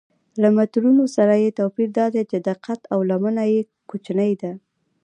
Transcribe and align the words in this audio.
له 0.41 0.47
مترونو 0.57 1.03
سره 1.15 1.33
یې 1.43 1.55
توپیر 1.59 1.89
دا 1.99 2.05
دی 2.13 2.23
چې 2.31 2.37
دقت 2.49 2.79
او 2.93 2.99
لمنه 3.11 3.43
یې 3.53 3.61
کوچنۍ 3.89 4.31
ده. 4.41 4.51